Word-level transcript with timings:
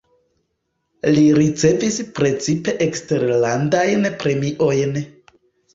Li 1.17 1.25
ricevis 1.39 1.99
precipe 2.21 2.75
eksterlandajn 2.89 4.13
premiojn. 4.27 5.01